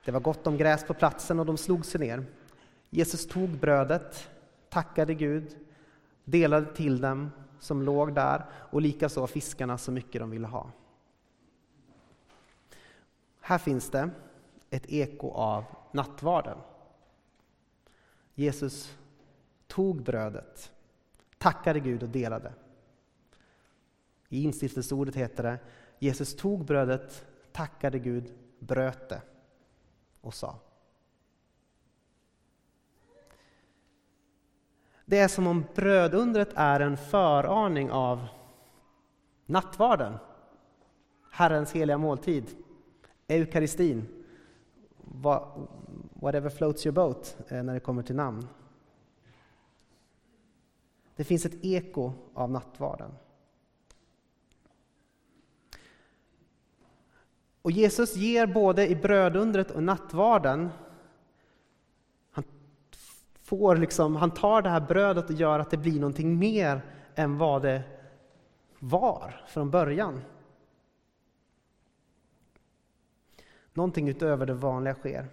Det 0.05 0.11
var 0.11 0.19
gott 0.19 0.47
om 0.47 0.57
gräs 0.57 0.83
på 0.83 0.93
platsen 0.93 1.39
och 1.39 1.45
de 1.45 1.57
slog 1.57 1.85
sig 1.85 1.99
ner. 1.99 2.25
Jesus 2.89 3.27
tog 3.27 3.49
brödet, 3.49 4.29
tackade 4.69 5.13
Gud, 5.13 5.55
delade 6.23 6.75
till 6.75 7.01
dem 7.01 7.31
som 7.59 7.81
låg 7.81 8.15
där 8.15 8.45
och 8.51 8.81
likaså 8.81 9.27
fiskarna 9.27 9.77
så 9.77 9.91
mycket 9.91 10.21
de 10.21 10.29
ville 10.29 10.47
ha. 10.47 10.71
Här 13.41 13.57
finns 13.57 13.89
det 13.89 14.09
ett 14.69 14.85
eko 14.89 15.31
av 15.31 15.63
nattvarden. 15.91 16.57
Jesus 18.35 18.97
tog 19.67 20.03
brödet, 20.03 20.71
tackade 21.37 21.79
Gud 21.79 22.03
och 22.03 22.09
delade. 22.09 22.53
I 24.29 24.43
instiftelseordet 24.43 25.15
heter 25.15 25.43
det 25.43 25.59
Jesus 25.99 26.35
tog 26.35 26.65
brödet, 26.65 27.25
tackade 27.51 27.99
Gud, 27.99 28.33
bröt 28.59 29.09
det 29.09 29.21
och 30.21 30.33
sa. 30.33 30.59
Det 35.09 35.19
är 35.19 35.27
som 35.27 35.47
om 35.47 35.65
brödundret 35.75 36.49
är 36.55 36.79
en 36.79 36.97
föraning 36.97 37.91
av 37.91 38.27
nattvarden, 39.45 40.13
Herrens 41.31 41.71
heliga 41.71 41.97
måltid, 41.97 42.55
eukaristin, 43.27 44.07
whatever 46.13 46.49
floats 46.49 46.85
your 46.85 46.93
boat 46.93 47.37
eh, 47.47 47.63
när 47.63 47.73
det 47.73 47.79
kommer 47.79 48.03
till 48.03 48.15
namn. 48.15 48.47
Det 51.15 51.23
finns 51.23 51.45
ett 51.45 51.65
eko 51.65 52.13
av 52.33 52.51
nattvarden. 52.51 53.11
Och 57.61 57.71
Jesus 57.71 58.15
ger 58.15 58.47
både 58.47 58.87
i 58.87 58.95
brödundret 58.95 59.71
och 59.71 59.83
nattvarden, 59.83 60.69
får 63.47 63.75
liksom, 63.75 64.15
han 64.15 64.31
tar 64.31 64.61
det 64.61 64.69
här 64.69 64.79
brödet 64.79 65.29
och 65.29 65.35
gör 65.35 65.59
att 65.59 65.69
det 65.69 65.77
blir 65.77 65.99
någonting 65.99 66.39
mer 66.39 66.81
än 67.15 67.37
vad 67.37 67.61
det 67.61 67.83
var 68.79 69.41
från 69.47 69.71
början. 69.71 70.21
Någonting 73.73 74.09
utöver 74.09 74.45
det 74.45 74.53
vanliga 74.53 74.93
sker. 74.93 75.27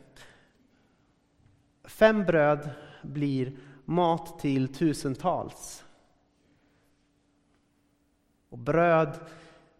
Fem 1.85 2.25
bröd 2.25 2.71
blir 3.03 3.57
mat 3.85 4.39
till 4.39 4.75
tusentals. 4.75 5.85
Och 8.49 8.59
bröd 8.59 9.21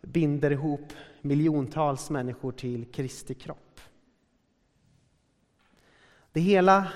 binder 0.01 0.51
ihop 0.51 0.93
miljontals 1.21 2.11
människor 2.11 2.53
till 2.53 2.93
Kristi 2.93 3.35
kropp. 3.35 3.81
Det 6.33 6.41
hela 6.41 6.93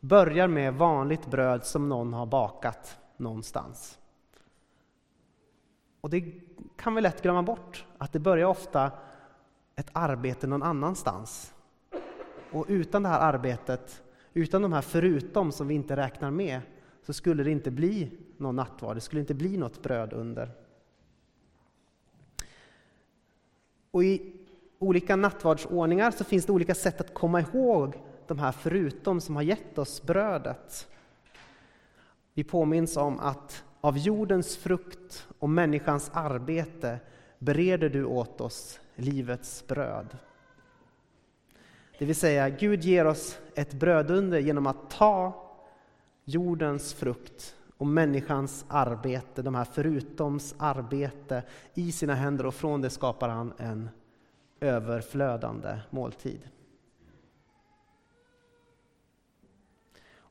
börjar 0.00 0.48
med 0.48 0.74
vanligt 0.74 1.26
bröd 1.26 1.64
som 1.64 1.88
någon 1.88 2.12
har 2.12 2.26
bakat 2.26 2.98
någonstans. 3.16 3.98
Och 6.00 6.10
det 6.10 6.32
kan 6.76 6.94
vi 6.94 7.00
lätt 7.00 7.22
glömma 7.22 7.42
bort, 7.42 7.86
att 7.98 8.12
det 8.12 8.18
börjar 8.18 8.46
ofta 8.46 8.90
ett 9.76 9.90
arbete 9.92 10.46
någon 10.46 10.62
annanstans. 10.62 11.54
Och 12.52 12.64
utan 12.68 13.02
det 13.02 13.08
här 13.08 13.20
arbetet, 13.20 14.02
utan 14.32 14.62
de 14.62 14.72
här 14.72 14.82
förutom 14.82 15.52
som 15.52 15.68
vi 15.68 15.74
inte 15.74 15.96
räknar 15.96 16.30
med, 16.30 16.60
så 17.02 17.12
skulle 17.12 17.42
det 17.42 17.50
inte 17.50 17.70
bli 17.70 18.18
någon 18.36 18.56
nattvard, 18.56 18.96
det 18.96 19.00
skulle 19.00 19.20
inte 19.20 19.34
bli 19.34 19.56
något 19.56 19.82
bröd 19.82 20.12
under. 20.12 20.50
Och 23.90 24.04
i 24.04 24.34
olika 24.78 25.16
nattvardsordningar 25.16 26.10
så 26.10 26.24
finns 26.24 26.46
det 26.46 26.52
olika 26.52 26.74
sätt 26.74 27.00
att 27.00 27.14
komma 27.14 27.40
ihåg 27.40 28.07
de 28.28 28.38
här 28.38 28.52
förutom 28.52 29.20
som 29.20 29.36
har 29.36 29.42
gett 29.42 29.78
oss 29.78 30.02
brödet. 30.02 30.88
Vi 32.34 32.44
påminns 32.44 32.96
om 32.96 33.18
att 33.18 33.64
av 33.80 33.98
jordens 33.98 34.56
frukt 34.56 35.26
och 35.38 35.50
människans 35.50 36.10
arbete 36.14 36.98
bereder 37.38 37.88
du 37.88 38.04
åt 38.04 38.40
oss 38.40 38.80
livets 38.94 39.66
bröd. 39.66 40.16
Det 41.98 42.04
vill 42.04 42.16
säga, 42.16 42.48
Gud 42.48 42.84
ger 42.84 43.04
oss 43.04 43.38
ett 43.54 43.72
brödunder 43.72 44.38
genom 44.38 44.66
att 44.66 44.90
ta 44.90 45.44
jordens 46.24 46.94
frukt 46.94 47.54
och 47.76 47.86
människans 47.86 48.64
arbete, 48.68 49.42
de 49.42 49.54
här 49.54 49.64
förutoms 49.64 50.54
arbete 50.58 51.42
i 51.74 51.92
sina 51.92 52.14
händer 52.14 52.46
och 52.46 52.54
från 52.54 52.80
det 52.80 52.90
skapar 52.90 53.28
han 53.28 53.52
en 53.58 53.88
överflödande 54.60 55.78
måltid. 55.90 56.40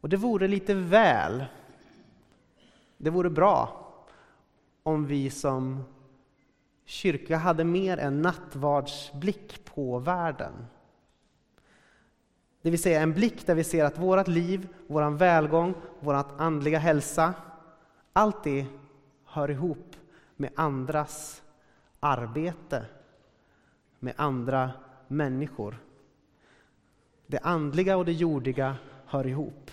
Och 0.01 0.09
det 0.09 0.17
vore 0.17 0.47
lite 0.47 0.73
väl, 0.73 1.45
det 2.97 3.09
vore 3.09 3.29
bra 3.29 3.83
om 4.83 5.05
vi 5.05 5.29
som 5.29 5.83
kyrka 6.85 7.37
hade 7.37 7.63
mer 7.63 7.97
en 7.97 8.21
nattvardsblick 8.21 9.65
på 9.65 9.99
världen. 9.99 10.53
Det 12.61 12.69
vill 12.69 12.81
säga 12.81 13.01
en 13.01 13.13
blick 13.13 13.45
där 13.45 13.55
vi 13.55 13.63
ser 13.63 13.85
att 13.85 13.97
vårt 13.97 14.27
liv, 14.27 14.67
vår 14.87 15.09
välgång, 15.09 15.73
vår 15.99 16.23
andliga 16.37 16.79
hälsa, 16.79 17.33
allt 18.13 18.43
det 18.43 18.65
hör 19.25 19.51
ihop 19.51 19.95
med 20.35 20.51
andras 20.55 21.43
arbete, 21.99 22.85
med 23.99 24.13
andra 24.17 24.71
människor. 25.07 25.77
Det 27.27 27.39
andliga 27.39 27.97
och 27.97 28.05
det 28.05 28.13
jordiga 28.13 28.75
hör 29.05 29.27
ihop. 29.27 29.71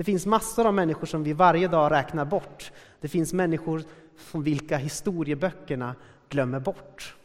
Det 0.00 0.04
finns 0.04 0.26
massor 0.26 0.66
av 0.66 0.74
människor 0.74 1.06
som 1.06 1.22
vi 1.22 1.32
varje 1.32 1.68
dag 1.68 1.92
räknar 1.92 2.24
bort. 2.24 2.72
Det 3.00 3.08
finns 3.08 3.32
människor 3.32 3.82
från 4.16 4.42
vilka 4.42 4.76
historieböckerna 4.76 5.94
glömmer 6.28 6.60
bort. 6.60 7.16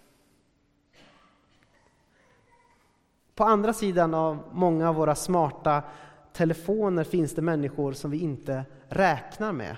På 3.36 3.44
andra 3.44 3.74
sidan 3.74 4.14
av 4.14 4.44
många 4.52 4.90
av 4.90 4.96
våra 4.96 5.16
smarta 5.16 5.84
telefoner 6.34 7.04
finns 7.04 7.36
det 7.36 7.42
människor 7.42 7.94
som 7.94 8.12
vi 8.12 8.18
inte 8.18 8.66
räknar 8.88 9.52
med. 9.52 9.78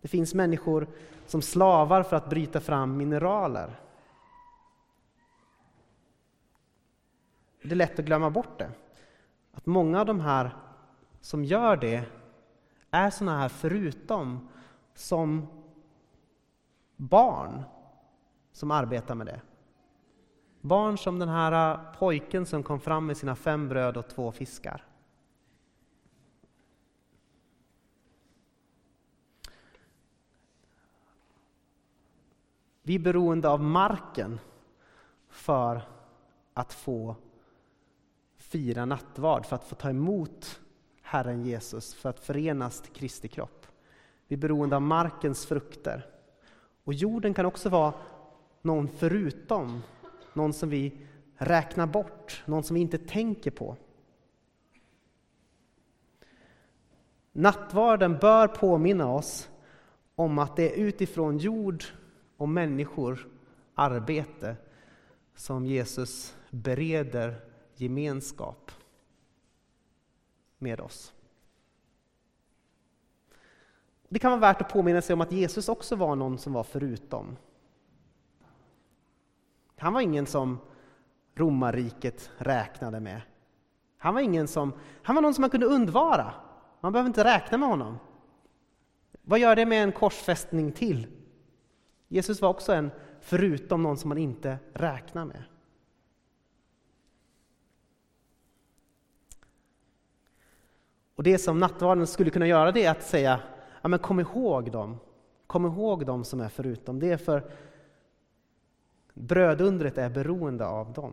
Det 0.00 0.08
finns 0.08 0.34
människor 0.34 0.86
som 1.26 1.42
slavar 1.42 2.02
för 2.02 2.16
att 2.16 2.30
bryta 2.30 2.60
fram 2.60 2.96
mineraler. 2.96 3.80
Det 7.62 7.70
är 7.70 7.74
lätt 7.74 7.98
att 7.98 8.04
glömma 8.04 8.30
bort 8.30 8.58
det. 8.58 8.70
Att 9.56 9.66
många 9.66 10.00
av 10.00 10.06
de 10.06 10.20
här 10.20 10.56
som 11.20 11.44
gör 11.44 11.76
det 11.76 12.04
är 12.90 13.10
såna 13.10 13.38
här 13.38 13.48
förutom 13.48 14.48
som 14.94 15.46
barn 16.96 17.62
som 18.52 18.70
arbetar 18.70 19.14
med 19.14 19.26
det. 19.26 19.40
Barn 20.60 20.98
som 20.98 21.18
den 21.18 21.28
här 21.28 21.72
äh, 21.72 21.98
pojken 21.98 22.46
som 22.46 22.62
kom 22.62 22.80
fram 22.80 23.06
med 23.06 23.16
sina 23.16 23.36
fem 23.36 23.68
bröd 23.68 23.96
och 23.96 24.08
två 24.08 24.32
fiskar. 24.32 24.84
Vi 32.82 32.94
är 32.94 32.98
beroende 32.98 33.48
av 33.48 33.60
marken 33.60 34.40
för 35.28 35.82
att 36.54 36.72
få 36.72 37.16
fira 38.56 38.84
nattvard, 38.84 39.46
för 39.46 39.56
att 39.56 39.64
få 39.64 39.74
ta 39.74 39.90
emot 39.90 40.60
Herren 41.02 41.44
Jesus, 41.44 41.94
för 41.94 42.08
att 42.08 42.20
förenas 42.20 42.80
till 42.80 42.92
Kristi 42.92 43.28
kropp. 43.28 43.66
Vi 44.28 44.34
är 44.34 44.38
beroende 44.38 44.76
av 44.76 44.82
markens 44.82 45.46
frukter. 45.46 46.06
Och 46.84 46.94
jorden 46.94 47.34
kan 47.34 47.46
också 47.46 47.68
vara 47.68 47.94
någon 48.62 48.88
förutom, 48.88 49.82
någon 50.32 50.52
som 50.52 50.68
vi 50.68 50.98
räknar 51.34 51.86
bort, 51.86 52.42
någon 52.46 52.62
som 52.62 52.74
vi 52.74 52.80
inte 52.80 52.98
tänker 52.98 53.50
på. 53.50 53.76
Nattvarden 57.32 58.18
bör 58.18 58.48
påminna 58.48 59.12
oss 59.12 59.48
om 60.14 60.38
att 60.38 60.56
det 60.56 60.72
är 60.72 60.76
utifrån 60.76 61.38
jord 61.38 61.84
och 62.36 62.48
människor 62.48 63.28
arbete 63.74 64.56
som 65.34 65.66
Jesus 65.66 66.36
bereder 66.50 67.46
gemenskap 67.80 68.70
med 70.58 70.80
oss. 70.80 71.12
Det 74.08 74.18
kan 74.18 74.30
vara 74.30 74.40
värt 74.40 74.60
att 74.60 74.72
påminna 74.72 75.02
sig 75.02 75.14
om 75.14 75.20
att 75.20 75.32
Jesus 75.32 75.68
också 75.68 75.96
var 75.96 76.16
någon 76.16 76.38
som 76.38 76.52
var 76.52 76.64
förutom. 76.64 77.36
Han 79.76 79.92
var 79.92 80.00
ingen 80.00 80.26
som 80.26 80.58
romarriket 81.34 82.30
räknade 82.38 83.00
med. 83.00 83.20
Han 83.98 84.14
var, 84.14 84.20
ingen 84.20 84.48
som, 84.48 84.72
han 85.02 85.14
var 85.14 85.22
någon 85.22 85.34
som 85.34 85.40
man 85.40 85.50
kunde 85.50 85.66
undvara. 85.66 86.34
Man 86.80 86.92
behöver 86.92 87.08
inte 87.08 87.24
räkna 87.24 87.58
med 87.58 87.68
honom. 87.68 87.98
Vad 89.22 89.38
gör 89.38 89.56
det 89.56 89.66
med 89.66 89.82
en 89.82 89.92
korsfästning 89.92 90.72
till? 90.72 91.06
Jesus 92.08 92.42
var 92.42 92.48
också 92.48 92.72
en 92.72 92.90
förutom 93.20 93.82
någon 93.82 93.96
som 93.96 94.08
man 94.08 94.18
inte 94.18 94.58
räknar 94.72 95.24
med. 95.24 95.42
Och 101.16 101.22
det 101.22 101.38
som 101.38 101.58
nattvarden 101.58 102.06
skulle 102.06 102.30
kunna 102.30 102.46
göra 102.46 102.72
det 102.72 102.84
är 102.84 102.90
att 102.90 103.02
säga, 103.02 103.40
ja 103.82 103.88
men 103.88 103.98
kom 103.98 104.20
ihåg 104.20 104.72
dem. 104.72 104.98
Kom 105.46 105.66
ihåg 105.66 106.06
dem 106.06 106.24
som 106.24 106.40
är 106.40 106.48
förutom. 106.48 107.00
Det 107.00 107.12
är 107.12 107.16
för 107.16 107.50
brödundret 109.14 109.98
är 109.98 110.10
beroende 110.10 110.66
av 110.66 110.92
dem. 110.92 111.12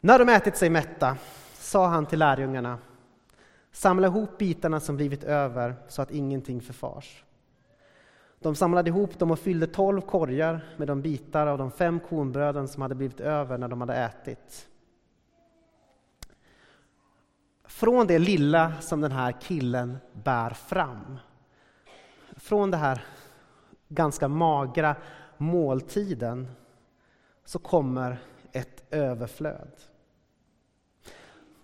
När 0.00 0.18
de 0.18 0.28
ätit 0.28 0.56
sig 0.56 0.70
mätta 0.70 1.16
sa 1.52 1.86
han 1.86 2.06
till 2.06 2.18
lärjungarna, 2.18 2.78
samla 3.72 4.06
ihop 4.06 4.38
bitarna 4.38 4.80
som 4.80 4.96
blivit 4.96 5.24
över 5.24 5.74
så 5.88 6.02
att 6.02 6.10
ingenting 6.10 6.60
förfars. 6.60 7.24
De 8.38 8.54
samlade 8.54 8.90
ihop 8.90 9.18
dem 9.18 9.30
och 9.30 9.38
fyllde 9.38 9.66
tolv 9.66 10.00
korgar 10.00 10.74
med 10.76 10.88
de 10.88 11.02
bitar 11.02 11.46
av 11.46 11.58
de 11.58 11.70
fem 11.70 12.00
kornbröden 12.00 12.68
som 12.68 12.82
hade 12.82 12.94
blivit 12.94 13.20
över 13.20 13.58
när 13.58 13.68
de 13.68 13.80
hade 13.80 13.94
ätit. 13.94 14.69
Från 17.80 18.06
det 18.06 18.18
lilla 18.18 18.80
som 18.80 19.00
den 19.00 19.12
här 19.12 19.32
killen 19.40 19.98
bär 20.12 20.50
fram, 20.50 21.18
från 22.36 22.70
den 22.70 22.80
här 22.80 23.04
ganska 23.88 24.28
magra 24.28 24.96
måltiden, 25.36 26.48
så 27.44 27.58
kommer 27.58 28.18
ett 28.52 28.84
överflöd. 28.90 29.72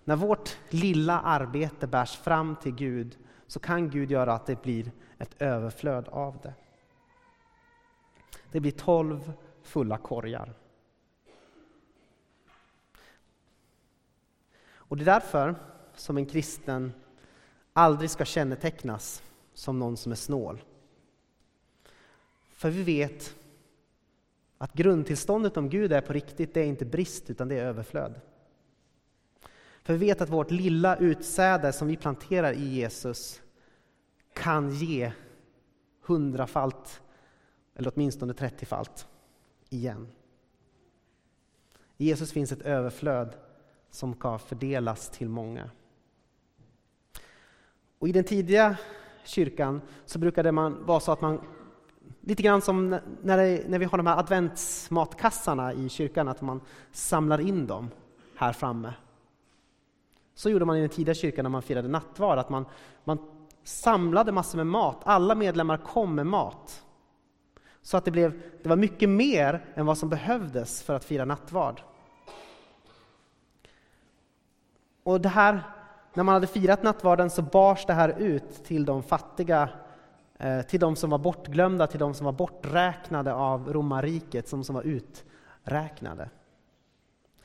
När 0.03 0.15
vårt 0.15 0.57
lilla 0.69 1.19
arbete 1.19 1.87
bärs 1.87 2.17
fram 2.17 2.55
till 2.55 2.75
Gud 2.75 3.17
så 3.47 3.59
kan 3.59 3.89
Gud 3.89 4.11
göra 4.11 4.33
att 4.33 4.45
det 4.45 4.61
blir 4.61 4.91
ett 5.17 5.41
överflöd 5.41 6.07
av 6.07 6.39
det. 6.43 6.53
Det 8.51 8.59
blir 8.59 8.71
tolv 8.71 9.33
fulla 9.61 9.97
korgar. 9.97 10.53
Och 14.69 14.97
det 14.97 15.03
är 15.03 15.05
därför 15.05 15.55
som 15.99 16.17
en 16.17 16.25
kristen 16.25 16.93
aldrig 17.73 18.09
ska 18.09 18.25
kännetecknas 18.25 19.23
som 19.53 19.79
någon 19.79 19.97
som 19.97 20.11
är 20.11 20.15
snål. 20.15 20.63
För 22.53 22.69
vi 22.69 22.83
vet 22.83 23.35
att 24.57 24.73
grundtillståndet 24.73 25.57
om 25.57 25.69
Gud 25.69 25.93
är 25.93 26.01
på 26.01 26.13
riktigt, 26.13 26.53
det 26.53 26.61
är 26.61 26.65
inte 26.65 26.85
brist 26.85 27.29
utan 27.29 27.47
det 27.47 27.55
är 27.55 27.65
överflöd. 27.65 28.21
För 29.83 29.93
vi 29.93 29.99
vet 29.99 30.21
att 30.21 30.29
vårt 30.29 30.51
lilla 30.51 30.95
utsäde 30.95 31.73
som 31.73 31.87
vi 31.87 31.97
planterar 31.97 32.53
i 32.53 32.67
Jesus 32.67 33.41
kan 34.33 34.71
ge 34.71 35.11
hundrafalt, 36.01 37.01
eller 37.75 37.91
åtminstone 37.95 38.33
trettiofalt, 38.33 39.07
igen. 39.69 40.07
I 41.97 42.05
Jesus 42.05 42.31
finns 42.31 42.51
ett 42.51 42.61
överflöd 42.61 43.35
som 43.91 44.13
ska 44.13 44.37
fördelas 44.37 45.09
till 45.09 45.29
många. 45.29 45.69
Och 47.99 48.07
I 48.07 48.11
den 48.11 48.23
tidiga 48.23 48.77
kyrkan 49.23 49.81
så 50.05 50.19
brukade 50.19 50.51
man 50.51 50.85
vara 50.85 50.99
så 50.99 51.11
att 51.11 51.21
man 51.21 51.39
Lite 52.27 52.43
grann 52.43 52.61
som 52.61 52.99
när, 53.21 53.37
det, 53.37 53.69
när 53.69 53.79
vi 53.79 53.85
har 53.85 53.97
de 53.97 54.07
här 54.07 54.19
adventsmatkassarna 54.19 55.73
i 55.73 55.89
kyrkan, 55.89 56.27
att 56.27 56.41
man 56.41 56.61
samlar 56.91 57.39
in 57.39 57.67
dem 57.67 57.89
här 58.35 58.53
framme. 58.53 58.93
Så 60.35 60.49
gjorde 60.49 60.65
man 60.65 60.77
i 60.77 60.79
den 60.79 60.89
tidiga 60.89 61.15
kyrkan 61.15 61.43
när 61.43 61.49
man 61.49 61.61
firade 61.61 61.87
nattvard, 61.87 62.39
att 62.39 62.49
man, 62.49 62.65
man 63.03 63.17
samlade 63.63 64.31
massor 64.31 64.57
med 64.57 64.67
mat. 64.67 65.01
Alla 65.03 65.35
medlemmar 65.35 65.77
kom 65.77 66.15
med 66.15 66.25
mat. 66.25 66.83
Så 67.81 67.97
att 67.97 68.05
det, 68.05 68.11
blev, 68.11 68.41
det 68.63 68.69
var 68.69 68.75
mycket 68.75 69.09
mer 69.09 69.65
än 69.75 69.85
vad 69.85 69.97
som 69.97 70.09
behövdes 70.09 70.83
för 70.83 70.95
att 70.95 71.05
fira 71.05 71.25
nattvard. 71.25 71.81
Och 75.03 75.21
det 75.21 75.29
här 75.29 75.63
när 76.17 76.23
man 76.23 76.33
hade 76.33 76.47
firat 76.47 76.83
nattvarden 76.83 77.29
så 77.29 77.41
bars 77.41 77.85
det 77.85 77.93
här 77.93 78.15
ut 78.17 78.63
till 78.63 78.85
de 78.85 79.03
fattiga, 79.03 79.69
eh, 80.37 80.61
till 80.61 80.79
de 80.79 80.95
som 80.95 81.09
var 81.09 81.17
bortglömda, 81.17 81.87
till 81.87 81.99
de 81.99 82.13
som 82.13 82.25
var 82.25 82.31
borträknade 82.31 83.33
av 83.33 83.73
romarriket, 83.73 84.47
som, 84.47 84.63
som 84.63 84.75
var 84.75 84.83
uträknade. 84.83 86.29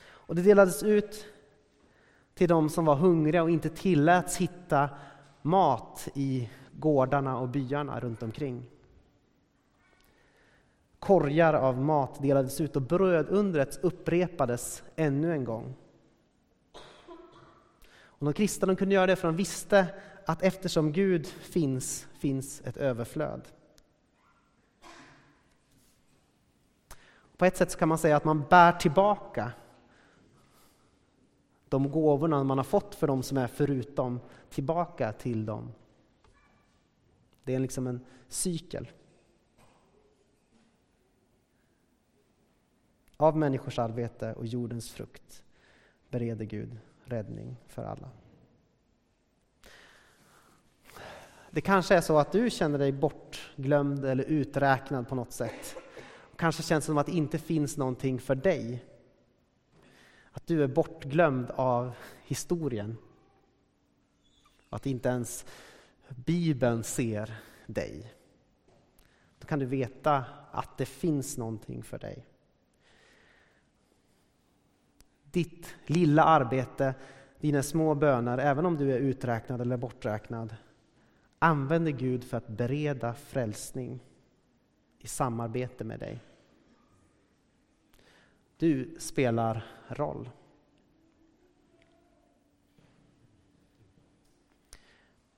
Och 0.04 0.35
Och 0.35 0.35
det 0.35 0.42
delades 0.42 0.82
ut 0.82 1.26
till 2.35 2.48
de 2.48 2.68
som 2.68 2.85
var 2.85 2.94
hungriga 2.94 3.42
och 3.42 3.50
inte 3.50 3.68
tilläts 3.68 4.37
hitta 4.37 4.88
mat 5.42 6.08
i 6.14 6.50
gårdarna 6.72 7.38
och 7.38 7.48
byarna 7.48 8.00
runt 8.00 8.22
omkring. 8.22 8.70
Korgar 10.98 11.54
av 11.54 11.78
mat 11.78 12.22
delades 12.22 12.61
ut 12.61 12.76
och 12.76 12.82
brödundret 12.82 13.78
upprepades 13.82 14.82
ännu 14.96 15.32
en 15.32 15.44
gång. 15.44 15.74
Och 18.22 18.26
de 18.26 18.35
kristna 18.35 18.66
de 18.66 18.76
kunde 18.76 18.94
göra 18.94 19.06
det 19.06 19.16
för 19.16 19.28
de 19.28 19.37
visste 19.37 19.87
att 20.26 20.42
eftersom 20.42 20.92
Gud 20.92 21.26
finns, 21.26 22.06
finns 22.18 22.61
ett 22.64 22.76
överflöd. 22.76 23.48
På 27.37 27.44
ett 27.44 27.56
sätt 27.56 27.76
kan 27.76 27.88
man 27.88 27.98
säga 27.98 28.16
att 28.16 28.24
man 28.24 28.44
bär 28.50 28.72
tillbaka 28.72 29.52
de 31.68 31.90
gåvorna 31.90 32.44
man 32.44 32.58
har 32.58 32.64
fått 32.64 32.94
för 32.94 33.06
de 33.06 33.22
som 33.22 33.37
är 33.37 33.46
förutom 33.46 34.20
tillbaka 34.50 35.12
till 35.12 35.46
dem. 35.46 35.72
Det 37.44 37.54
är 37.54 37.58
liksom 37.58 37.87
en 37.87 38.00
cykel. 38.28 38.90
Av 43.16 43.37
människors 43.37 43.78
arbete 43.78 44.32
och 44.32 44.46
jordens 44.46 44.90
frukt 44.90 45.42
bereder 46.11 46.44
Gud 46.44 46.78
räddning 47.04 47.56
för 47.66 47.84
alla. 47.84 48.10
Det 51.50 51.60
kanske 51.60 51.94
är 51.94 52.00
så 52.00 52.18
att 52.18 52.32
du 52.32 52.50
känner 52.50 52.78
dig 52.78 52.92
bortglömd 52.92 54.04
eller 54.04 54.24
uträknad 54.24 55.08
på 55.08 55.14
något 55.14 55.32
sätt. 55.32 55.76
Kanske 56.36 56.62
känns 56.62 56.84
det 56.84 56.86
som 56.86 56.98
att 56.98 57.06
det 57.06 57.12
inte 57.12 57.38
finns 57.38 57.76
någonting 57.76 58.20
för 58.20 58.34
dig. 58.34 58.84
Att 60.32 60.46
du 60.46 60.62
är 60.62 60.68
bortglömd 60.68 61.50
av 61.50 61.92
historien. 62.24 62.96
Att 64.68 64.86
inte 64.86 65.08
ens 65.08 65.44
Bibeln 66.08 66.84
ser 66.84 67.34
dig. 67.66 68.14
Då 69.38 69.46
kan 69.46 69.58
du 69.58 69.66
veta 69.66 70.24
att 70.50 70.78
det 70.78 70.86
finns 70.86 71.38
någonting 71.38 71.82
för 71.82 71.98
dig. 71.98 72.26
Ditt 75.33 75.75
lilla 75.87 76.25
arbete, 76.25 76.95
dina 77.40 77.62
små 77.62 77.95
böner, 77.95 78.38
även 78.38 78.66
om 78.66 78.77
du 78.77 78.92
är 78.92 78.99
uträknad 78.99 79.61
eller 79.61 79.77
borträknad, 79.77 80.57
använder 81.38 81.92
Gud 81.92 82.25
för 82.25 82.37
att 82.37 82.49
bereda 82.49 83.14
frälsning 83.14 84.01
i 84.99 85.07
samarbete 85.07 85.85
med 85.85 86.01
dig. 86.01 86.21
Du 88.57 88.97
spelar 88.99 89.64
roll. 89.88 90.31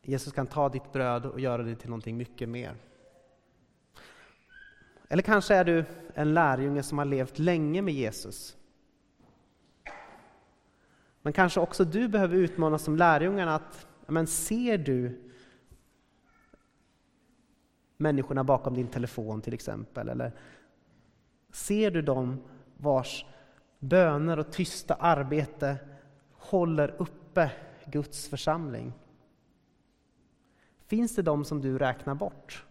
Jesus 0.03 0.33
kan 0.33 0.47
ta 0.47 0.69
ditt 0.69 0.93
bröd 0.93 1.27
och 1.27 1.41
göra 1.41 1.63
det 1.63 1.77
till 1.77 1.89
någonting 1.89 2.17
mycket 2.17 2.49
mer. 2.49 2.77
Eller 5.09 5.23
kanske 5.23 5.55
är 5.55 5.65
du 5.65 5.85
en 6.15 6.35
lärjunge 6.35 6.83
som 6.83 6.99
har 6.99 7.05
levt 7.05 7.39
länge 7.39 7.83
med 7.83 7.95
Jesus. 7.95 8.57
Men 11.25 11.33
kanske 11.33 11.61
också 11.61 11.85
du 11.85 12.09
behöver 12.09 12.37
utmanas 12.37 12.83
som 12.83 12.97
lärjungarna 12.97 13.55
att 13.55 13.87
men 14.07 14.27
ser 14.27 14.79
du 14.79 15.21
människorna 17.97 18.45
bakom 18.45 18.75
din 18.75 18.89
telefon 18.89 19.41
till 19.41 19.55
exempel? 19.55 20.09
Eller 20.09 20.33
ser 21.51 21.91
du 21.91 22.03
dem 22.03 22.43
vars 22.77 23.27
böner 23.79 24.39
och 24.39 24.53
tysta 24.53 24.95
arbete 24.95 25.77
håller 26.33 26.95
uppe 26.99 27.51
Guds 27.87 28.29
församling? 28.29 28.93
Finns 30.87 31.17
det 31.17 31.23
de 31.23 31.45
som 31.45 31.61
du 31.61 31.79
räknar 31.79 32.15
bort? 32.15 32.65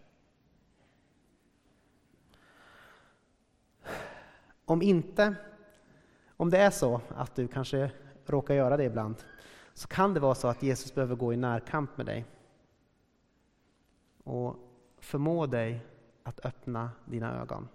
Om 4.64 4.82
inte, 4.82 5.34
om 6.36 6.50
det 6.50 6.58
är 6.58 6.70
så 6.70 7.00
att 7.08 7.34
du 7.34 7.48
kanske 7.48 7.90
råkar 8.30 8.54
göra 8.54 8.76
det 8.76 8.84
ibland, 8.84 9.16
så 9.74 9.88
kan 9.88 10.14
det 10.14 10.20
vara 10.20 10.34
så 10.34 10.48
att 10.48 10.62
Jesus 10.62 10.94
behöver 10.94 11.16
gå 11.16 11.32
i 11.32 11.36
närkamp 11.36 11.96
med 11.96 12.06
dig 12.06 12.24
och 14.24 14.56
förmå 14.98 15.46
dig 15.46 15.86
att 16.22 16.46
öppna 16.46 16.90
dina 17.04 17.40
ögon. 17.40 17.68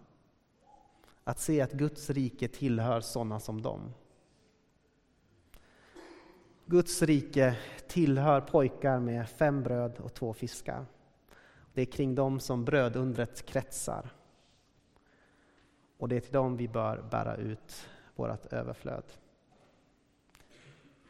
Att 1.24 1.40
se 1.40 1.62
att 1.62 1.72
Guds 1.72 2.10
rike 2.10 2.48
tillhör 2.48 3.02
sådana 3.02 3.40
som 3.40 3.62
dem. 3.62 3.94
Guds 6.66 7.02
rike 7.02 7.58
tillhör 7.88 8.42
pojkar 8.42 9.00
med 9.00 9.30
fem 9.30 9.64
bröd 9.64 10.00
och 10.00 10.14
två 10.14 10.34
fiskar. 10.34 10.86
Det 11.74 11.82
är 11.82 11.86
kring 11.86 12.16
dem 12.16 12.40
som 12.40 12.66
brödundret 12.66 13.46
kretsar. 13.46 14.10
Och 15.98 16.10
det 16.10 16.16
är 16.16 16.20
till 16.20 16.34
dem 16.34 16.58
vi 16.58 16.68
bör 16.68 17.02
bära 17.12 17.36
ut 17.36 17.90
vårt 18.16 18.46
överflöd. 18.46 19.04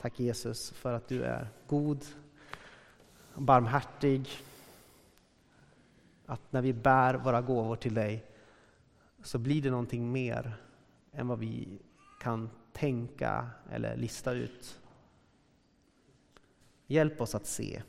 Tack 0.01 0.19
Jesus 0.19 0.71
för 0.71 0.93
att 0.93 1.07
du 1.07 1.23
är 1.23 1.49
god, 1.67 2.05
barmhärtig. 3.35 4.29
Att 6.25 6.51
när 6.51 6.62
vi 6.62 6.73
bär 6.73 7.13
våra 7.13 7.41
gåvor 7.41 7.75
till 7.75 7.93
dig 7.93 8.25
så 9.23 9.38
blir 9.38 9.62
det 9.62 9.69
någonting 9.69 10.12
mer 10.12 10.57
än 11.12 11.27
vad 11.27 11.39
vi 11.39 11.79
kan 12.19 12.49
tänka 12.73 13.49
eller 13.71 13.97
lista 13.97 14.31
ut. 14.31 14.79
Hjälp 16.88 17.21
oss 17.21 17.35
att 17.35 17.45
se. 17.45 17.81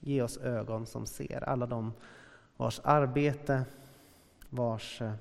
Ge 0.00 0.22
oss 0.22 0.36
ögon 0.36 0.86
som 0.86 1.06
ser. 1.06 1.48
Alla 1.48 1.66
de 1.66 1.92
vars 2.56 2.80
arbete, 2.84 3.64
vars 4.50 5.02
eh, 5.02 5.12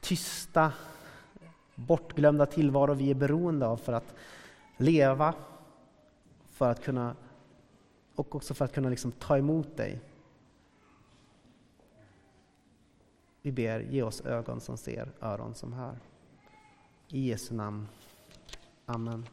tysta, 0.00 0.72
bortglömda 1.86 2.46
tillvaro 2.46 2.94
vi 2.94 3.10
är 3.10 3.14
beroende 3.14 3.66
av 3.66 3.76
för 3.76 3.92
att 3.92 4.14
leva, 4.76 5.34
för 6.50 6.70
att 6.70 6.82
kunna 6.82 7.16
och 8.14 8.34
också 8.34 8.54
för 8.54 8.64
att 8.64 8.72
kunna 8.72 8.88
liksom 8.88 9.12
ta 9.12 9.38
emot 9.38 9.76
dig. 9.76 10.00
Vi 13.42 13.52
ber, 13.52 13.80
ge 13.80 14.02
oss 14.02 14.20
ögon 14.20 14.60
som 14.60 14.76
ser, 14.76 15.08
öron 15.20 15.54
som 15.54 15.72
hör. 15.72 15.96
I 17.08 17.28
Jesu 17.28 17.54
namn. 17.54 17.88
Amen. 18.86 19.26